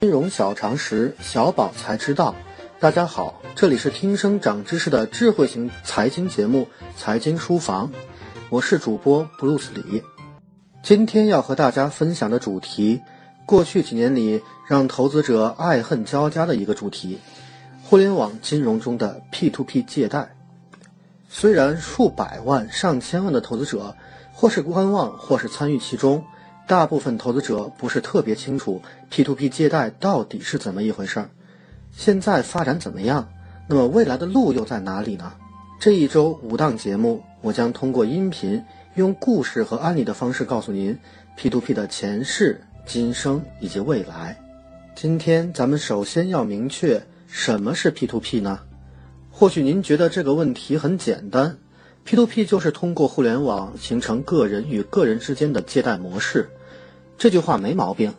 [0.00, 2.36] 金融小常识，小宝才知道。
[2.78, 7.88] 大家好，这里是听声长知识的智慧型财经节目《财经书房》，
[8.48, 10.04] 我是主播布鲁斯李。
[10.84, 13.00] 今天要和大家分享的主题，
[13.44, 17.18] 过去几年里让投资者爱恨交加的一个主题——
[17.82, 20.36] 互联网金融中的 P2P 借贷。
[21.28, 23.96] 虽然数百万、上千万的投资者
[24.32, 26.22] 或是观望，或是参与其中。
[26.68, 31.30] 大部分投资者不是特别清楚 P2P 借贷到底是怎么一回事儿，
[31.92, 33.26] 现在发展怎么样？
[33.66, 35.32] 那么未来的路又在哪里呢？
[35.80, 38.62] 这一周五档节目，我将通过音频，
[38.96, 40.98] 用故事和案例的方式告诉您
[41.38, 44.38] P2P 的前世、今生以及未来。
[44.94, 48.60] 今天咱们首先要明确什么是 P2P 呢？
[49.30, 51.56] 或许您觉得这个问题很简单
[52.06, 56.50] ，P2P 就是通过互联网形成个人与个人之间的借贷模式。
[57.18, 58.14] 这句话没毛病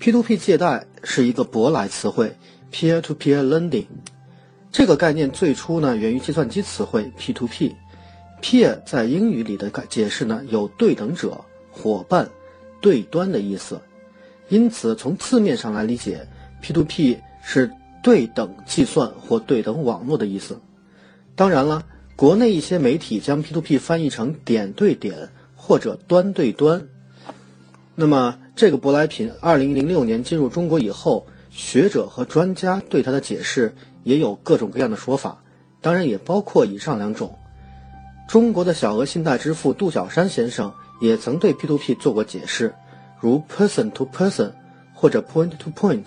[0.00, 2.34] ，P2P 借贷是一个舶来词汇
[2.72, 3.84] ，peer-to-peer lending。
[4.72, 7.74] 这个概念最初呢源于计算机词汇 P2P。
[8.40, 12.30] peer 在英语里的解释呢有对等者、伙伴、
[12.80, 13.78] 对端的意思，
[14.48, 16.26] 因此从字面上来理解
[16.62, 17.70] ，P2P 是
[18.02, 20.58] 对等计算或对等网络的意思。
[21.36, 21.84] 当然了，
[22.16, 26.88] 国内一些媒体将 P2P 翻译成点对点或者端对端。
[27.94, 33.74] 那么，这个舶来品，二零零六年进入中国以后，学者和专家对它的解释
[34.04, 35.42] 也有各种各样的说法，
[35.80, 37.36] 当然也包括以上两种。
[38.28, 42.72] 中国的小额信贷之父杜小山先生也曾对 P2P 做过解释，
[43.18, 44.52] 如 person to person
[44.94, 46.04] 或者 point to point，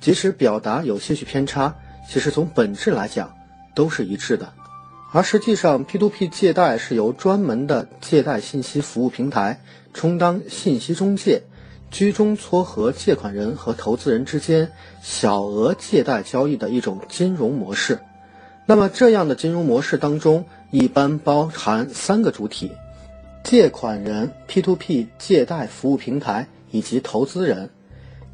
[0.00, 1.72] 即使表达有些许偏差，
[2.08, 3.32] 其实从本质来讲
[3.74, 4.50] 都是一致的。
[5.12, 9.60] 而实际上，P2P 借贷是由专门的借贷信息服务平台。
[9.92, 11.42] 充当信息中介，
[11.90, 14.70] 居中撮合借款人和投资人之间
[15.02, 17.98] 小额借贷交易的一种金融模式。
[18.66, 22.70] 那么，这样的金融模式当中，一般包含三个主体：
[23.42, 27.70] 借款人、P2P 借贷服务平台以及投资人。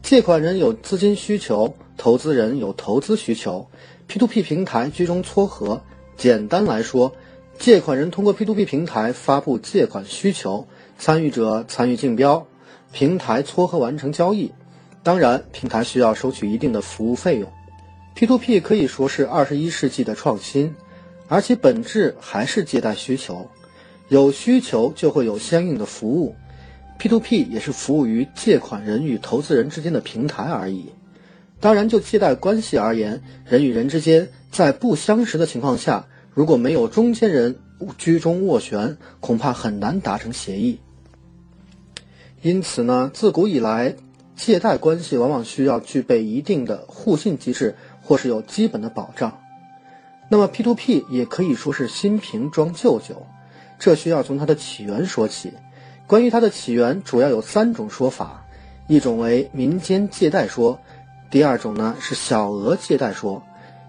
[0.03, 3.67] 借款人有资金需求，投资人有投资需求
[4.11, 5.81] ，P2P 平台居中撮合。
[6.16, 7.12] 简单来说，
[7.59, 10.66] 借款人通过 P2P 平台发布借款需求。
[10.99, 12.47] 参与者参与竞标，
[12.91, 14.50] 平台撮合完成交易，
[15.03, 17.53] 当然，平台需要收取一定的服务费用。
[18.16, 20.75] P2P 可以说是二十一世纪的创新，
[21.28, 23.47] 而其本质还是借贷需求，
[24.09, 26.34] 有需求就会有相应的服务。
[26.98, 30.91] P2P 也是服务于借款人与投资人之间的平台而已。
[31.59, 37.56] 当然，就借贷关系而言，人与人之间在不相识的情况下，如果没有中间人
[37.97, 40.78] 居中斡旋，恐怕很难达成协议。
[42.43, 43.97] 因此呢，自古以来，
[44.37, 49.41] 借贷关系往往需要具备一定的互信机制，或是有基本的保障。
[50.28, 53.27] 那么 P2P 也可以说是新瓶装旧酒，
[53.78, 55.53] 这需要从它的起源说起。
[56.06, 58.45] 关于它的起源，主要有三种说法：
[58.87, 60.78] 一种为民间借贷说，
[61.31, 63.43] 第二种呢是小额借贷说，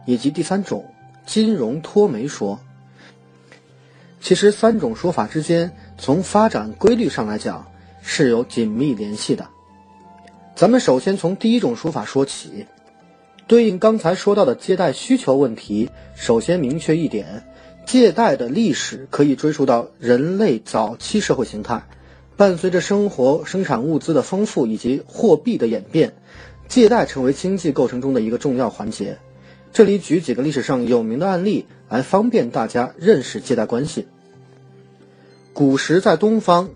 [0.06, 0.94] 以及第三种
[1.26, 2.60] 金融托媒说。
[4.20, 7.68] 其实三种说法之间，从发展规律上来讲。
[8.10, 9.50] 是有紧密联系的。
[10.56, 12.66] 咱们首先从第一种说法说起，
[13.48, 17.44] 对应刚才说到的借贷需求问题，首先明确一点，
[17.86, 21.84] 借贷的历史可以追溯到人类早期社会形态。
[22.38, 26.14] 伴随着生活生产物资的丰富以及货币的演变，
[26.68, 29.18] 借贷成为经济构成中的一个重要环节。
[29.72, 34.08] 这里举几个历史上有名的案例来方便大家认识借贷关系。
[35.54, 36.70] 古时在东方。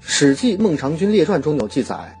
[0.02, 2.18] 《史记·孟尝君列传》中有记载，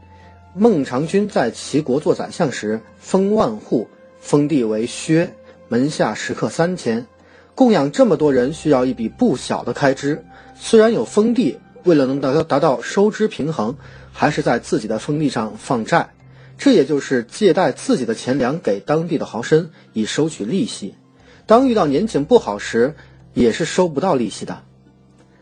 [0.54, 3.88] 孟尝君在齐国做宰相时，封万户，
[4.20, 5.32] 封地为薛，
[5.68, 7.06] 门下食客三千，
[7.54, 10.22] 供养这么多人需要一笔不小的开支。
[10.54, 13.74] 虽然有封地，为了能达到达到收支平衡，
[14.12, 16.10] 还是在自己的封地上放债，
[16.60, 20.94] 这也就是借贷自己的钱粮给当地的豪绅，以收取利息。
[21.46, 22.96] 当遇到年景不好时，
[23.32, 24.62] 也是收不到利息的。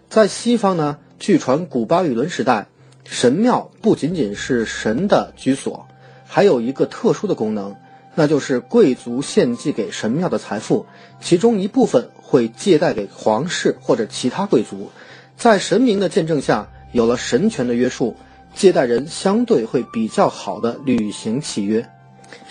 [0.08, 0.98] 在西方呢？
[1.18, 2.68] 据传，古巴比伦时代，
[3.04, 5.88] 神庙不仅仅是神的居所，
[6.24, 7.74] 还有一个特殊的功能，
[8.14, 10.86] 那就是贵族献祭给神庙的财富，
[11.20, 14.92] 其中一部分会借贷给皇室或者其他贵族，
[15.36, 18.14] 在神明的见证下，有了神权的约束，
[18.54, 21.88] 借贷人相对会比较好的履行契约。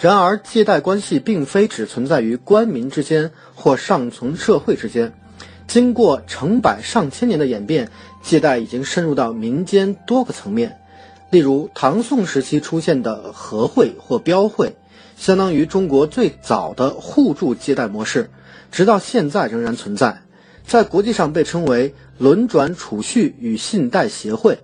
[0.02, 5.14] 然而，借贷关系并非只存在于官民之间或上层社会之间。
[5.68, 7.90] 经过成百上千年的演变，
[8.24, 10.80] 借贷已经深入到民间多个层面。
[11.30, 14.78] 例如唐宋时期出现的和会或标会，
[15.18, 18.30] 相当于中国最早的互助借贷模式，
[18.72, 20.22] 直到现在仍然存在，
[20.66, 24.58] 在国际上被称为轮转储蓄与信贷协会。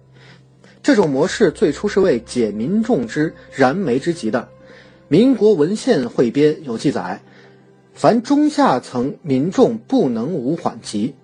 [0.84, 4.50] 这种模式最初是为解民众之燃眉之急的。
[5.08, 7.22] 民国文献汇编有记载：
[7.94, 11.16] 凡中下层民众不能无缓急，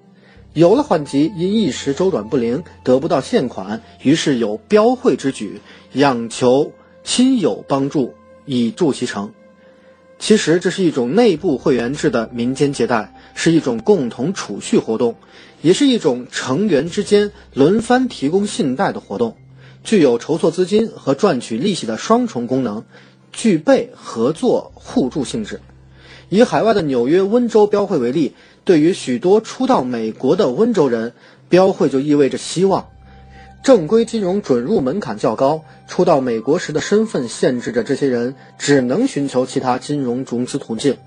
[0.54, 5.60] 有了缓急，因一时周转不灵，得不到现款，于是有标会之举，
[5.92, 6.72] 仰求
[7.04, 8.14] 亲友帮助，
[8.46, 9.30] 以助其成。
[10.20, 15.16] 其实这是一种内部会员制的民间借贷，是一种共同储蓄活动，
[15.62, 19.36] 也是一种成员之间轮番提供信贷的活动。
[19.84, 22.84] 具有筹措资金和赚取利息的双重功能，
[23.32, 25.62] 具备合作互助性质。
[26.30, 31.14] 以海外的纽约温州标会为例，对于许多初到美国的温州人，
[31.48, 32.90] 标会就意味着希望。
[33.64, 40.98] 正规金融准入门槛较高，初到美国时的身份限制着这些人只能寻求其他金融融资途径。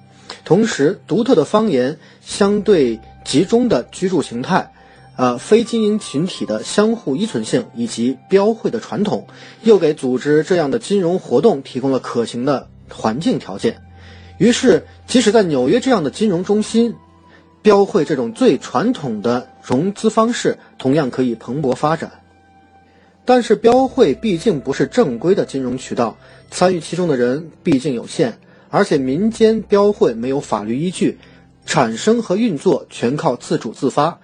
[0.45, 4.73] 同时，独特的方言、相对集中的居住形态。
[5.23, 9.29] 呃，非经营群体的相互依存性以及标会的传统，
[9.63, 13.81] 又给组织这样的金融活动提供了可行的环境条件。
[14.39, 16.97] 于是，即使在纽约这样的金融中心，
[17.63, 22.11] 标会这种最传统的融资方式同样可以蓬勃发展。
[23.25, 26.17] 但是，标会毕竟不是正规的金融渠道，
[26.51, 28.41] 参与其中的人毕竟有限，
[28.71, 31.21] 而且民间标会没有法律依据，
[31.65, 34.19] 产生和运作全靠自主自发。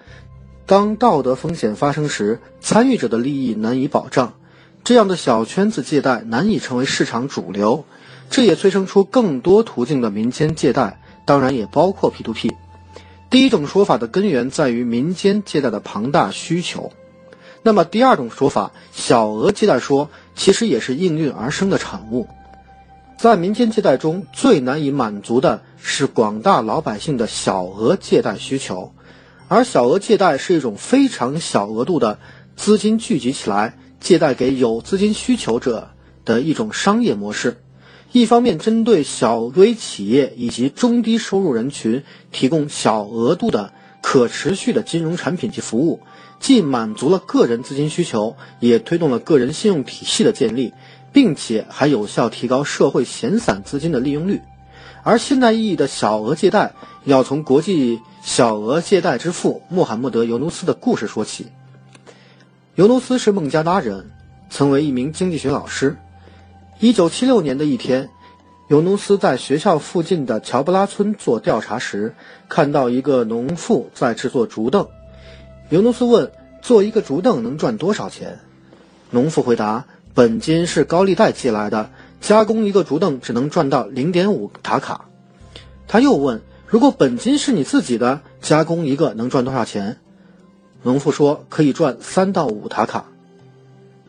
[0.69, 4.33] 当道德风险发生时，参与者的利益难以保障，
[4.83, 7.85] 这样的小圈子借贷难以成为市场主流，
[8.29, 12.51] 这也催生出更多途径的民间借贷，当然也包括 P2P。
[13.31, 16.91] 第一种说法的根源在于民间借贷的庞大需求，
[17.63, 22.27] 那么第二种说法小额借贷说其实也是应运而生的产物。
[23.17, 28.93] 在民间借贷中最难以满足的是广大老百姓的小额借贷需求。
[29.49, 32.19] 而小额借贷是一种非常小额度的
[32.55, 35.89] 资金聚集起来，借贷给有资金需求者
[36.23, 37.57] 的一种商业模式。
[38.11, 43.73] 一方面针对小微企业以及中低收入人群提供小额度的
[44.03, 45.99] 可持续的金融产品及服务，
[46.39, 50.73] 既满足了个人资金需求，也推动了个人信用体系的建立，
[51.11, 54.41] 并且还有效提高社会闲散资金的利用率。
[55.09, 56.73] 而现代意义的小额借贷，
[57.03, 61.47] 要从国际小额借贷之父穆罕默德·尤努斯的故事说起。
[62.75, 64.11] 尤努斯是孟加拉人，
[64.51, 65.97] 曾为一名经济学老师。
[66.79, 68.07] 1976年的一天，
[68.67, 72.13] 尤努斯在学校附近的乔布拉村做调查时，
[72.47, 74.87] 看到一个农妇在制作竹凳。
[75.69, 78.37] 尤努斯问：“做一个竹凳能赚多少钱？”
[79.09, 81.89] 农妇回答：“本金是高利贷借来的。”
[82.21, 85.05] 加工一个竹凳只能赚到零点五塔卡。
[85.87, 89.97] 他又问：“如果本金是你自己的，加工一个能赚多少钱？”
[90.83, 93.05] 农妇说：“可以赚三到五塔卡。”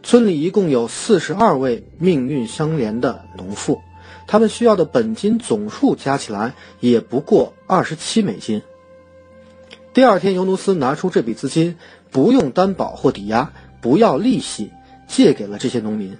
[0.02, 3.80] 村里一共有四十二位命运相连的农妇，
[4.26, 8.62] 他们需要的本金总数加起来也不过二十七美金。
[9.92, 11.76] 第二天，尤努斯拿出这笔资金，
[12.10, 14.70] 不用担保或抵押，不要利息，
[15.06, 16.16] 借给了这些农民。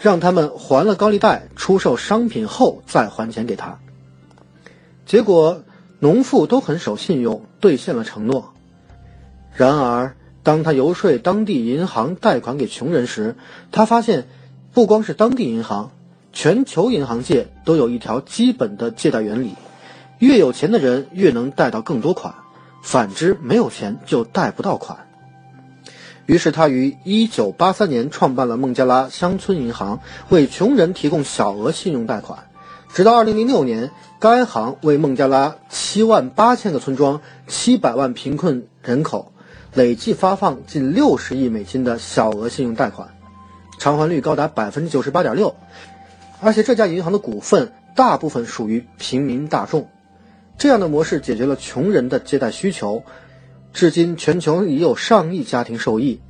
[0.00, 3.78] 让他们还了高利贷，出售商品后再还钱给他。
[5.06, 5.62] 结果，
[5.98, 8.52] 农妇都很守信用，兑现了承诺。
[9.54, 13.36] 然而，当他游说当地银行贷款给穷人时，
[13.70, 14.26] 他发现，
[14.72, 15.92] 不光是当地银行，
[16.32, 19.54] 全球银行界都有一条基本的借贷原理：
[20.18, 22.34] 越有钱的人越能贷到更多款，
[22.82, 25.06] 反之，没有钱就贷不到款。
[26.32, 32.44] 于是他于1983年创办了孟加拉乡村银行，为穷人提供小额信用贷款。
[32.94, 37.20] 直到2006年，该行为孟加拉7万8千个村庄、
[37.50, 39.34] 700万贫困人口，
[39.74, 43.10] 累计发放近60亿美金的小额信用贷款，
[43.78, 45.52] 偿还率高达98.6%。
[46.40, 49.86] 而且这家银行的股份大部分属于平民大众。
[50.56, 53.02] 这样的模式解决了穷人的借贷需求。
[53.72, 56.20] 至今，全球已有上亿家庭受益，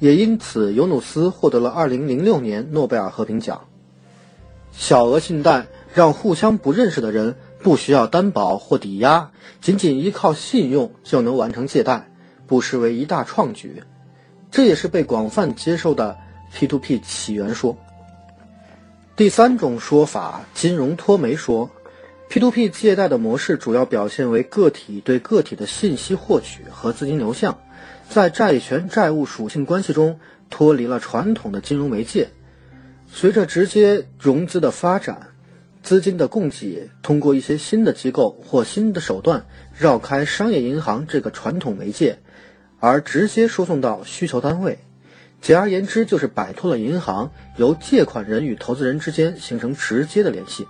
[0.00, 3.64] 也因此，尤努斯获得了2006年诺贝尔和平奖。
[4.72, 9.30] 小额信贷让互相不认识的人不需要担保或抵押，
[9.60, 12.10] 仅仅依靠信用就能完成借贷，
[12.46, 13.82] 不失为一大创举。
[14.50, 16.16] 这也是被广泛接受的
[16.52, 17.76] P2P 起源说。
[19.14, 21.70] 第三种说法，金融脱媒说。
[22.30, 27.58] P2P 借贷的模式主要表现为个体对个体的信息获取和资金流向，
[28.08, 32.28] 在债权债务属性关系中，脱离了传统的金融媒介。
[33.08, 35.30] 随着直接融资的发展，
[35.82, 39.46] 资金的供给通过一些新的机构或新的手段
[39.76, 42.20] 绕开商业银行这个传统媒介，
[42.78, 44.78] 而直接输送到需求单位。
[45.40, 50.64] 简而言之，就是摆脱了银行，由借款人与投资人之间形成直接的联系。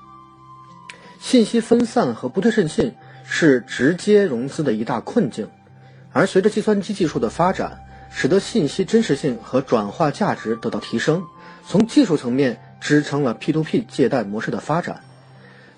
[1.20, 5.48] 信息分散和不对称性是直接融资的一大困境，
[6.12, 7.78] 而随着计算机技术的发展，
[8.10, 11.22] 使得信息真实性和转化价值得到提升，
[11.66, 15.02] 从技术层面支撑了 P2P 借贷模式的发展。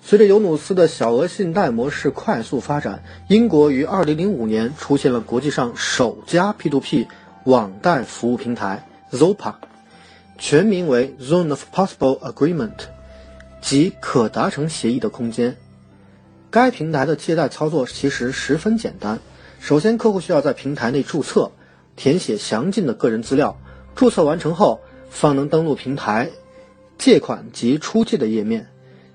[0.01, 7.07] 随着尤努斯的小额信贷模式快速发展，英国于2005年出现了国际上首家 P2P。
[7.45, 9.55] 网贷服务平台 Zopa，
[10.37, 12.71] 全名为 Zone of Possible Agreement，
[13.63, 15.55] 即可达成协议的空间。
[16.51, 19.19] 该平台的借贷操作其实十分简单。
[19.61, 21.49] 首先，客户需要在平台内注册，
[21.95, 23.57] 填写详尽的个人资料。
[23.95, 26.29] 注册完成后，方能登录平台
[26.97, 28.67] 借款及出借的页面，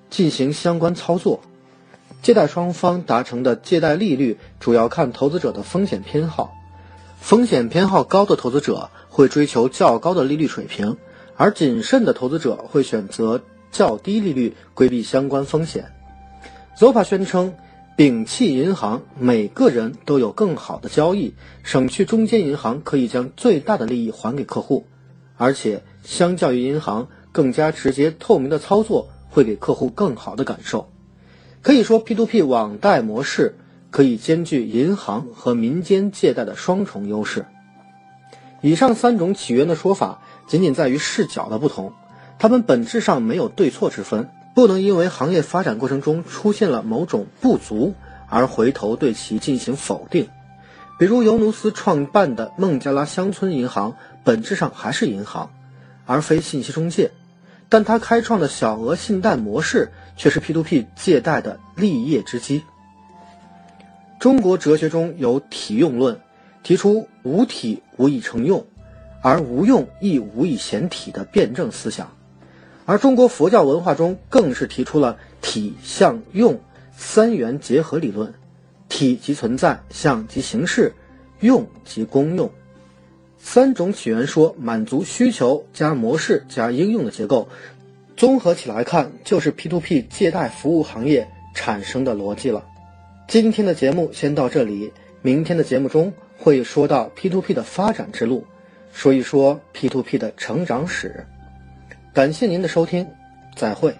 [0.08, 1.40] 进行相关操作。
[2.22, 6.54] 借贷双方达成的借贷利率主要看投资者的风险偏好。
[7.20, 10.96] 风险偏好高的投资者会追求较高的利率水平，
[11.36, 15.92] 而谨慎的投资者会选择较低利率，规避相关风险。
[16.76, 17.54] Zopa 宣称，
[17.96, 24.86] 摒弃银行，每个人都有更好的交易，省去中间银行可以将最大的利益还给客户，
[25.36, 30.90] 而且相较于银行，更加直接透明的操作会给客户更好的感受。
[31.62, 33.54] 可以说，P2P 网贷模式。
[33.90, 37.46] 可以兼具银行和民间借贷的双重优势。
[38.60, 41.94] 以上三种起源的说法，仅仅在于视角的不同，
[42.38, 47.94] 它们本质上没有对错之分，不能因为行业发展过程中出现了某种不足
[48.28, 50.28] 而回头对其进行否定。
[50.98, 55.50] 比如尤努斯创办的孟加拉乡村银行，本质上还是银行，
[56.06, 57.10] 而非信息中介，
[57.68, 62.62] 但他开创的小额信贷模式却是 P2P 借贷的立业之基。
[64.18, 66.20] 中国哲学中有体用论，
[66.64, 68.66] 提出无体无以成用，
[69.22, 72.08] 而无用亦无以显体的辩证思想；
[72.88, 76.58] 而中国佛教文化中更是提出了体、相、用
[76.96, 78.32] 三元结合理论，
[78.88, 80.94] 体即存在，相即形式，
[81.40, 82.50] 用即功用。
[83.36, 87.46] 三种起源说满足需求加模式加应用的结构，
[88.16, 92.64] 综合起来看，就是 P2P 借贷服务行业产生的逻辑了。
[93.28, 94.90] 今天的节目先到这里，
[95.20, 98.46] 明天的节目中会说到 P2P 的发展之路，
[98.94, 101.26] 说一说 P2P 的成长史。
[102.18, 103.06] 感谢您的收听，
[103.54, 103.94] 再会。